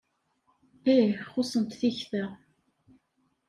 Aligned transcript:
Ih, 0.97 1.13
xuṣṣent 1.31 1.77
tikta. 1.79 2.25